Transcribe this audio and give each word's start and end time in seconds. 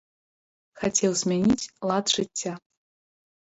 Хацеў 0.83 1.11
змяніць 1.21 1.69
лад 1.91 2.05
жыцця. 2.17 2.59